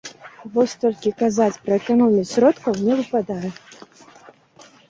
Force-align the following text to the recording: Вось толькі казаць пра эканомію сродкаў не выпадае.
Вось 0.53 0.73
толькі 0.83 1.11
казаць 1.19 1.61
пра 1.67 1.77
эканомію 1.83 2.25
сродкаў 2.33 2.73
не 2.89 2.93
выпадае. 3.03 3.55